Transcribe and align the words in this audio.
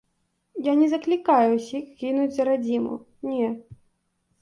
Я 0.67 0.73
не 0.79 0.87
заклікаю 0.93 1.51
ўсіх 1.53 1.85
гінуць 2.01 2.35
за 2.41 2.51
радзіму, 2.51 3.01
не. 3.31 3.55